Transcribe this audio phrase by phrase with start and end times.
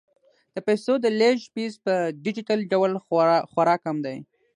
[0.55, 1.93] د پيسو د لیږد فیس په
[2.23, 2.91] ډیجیټل ډول
[3.53, 4.17] خورا کم دی.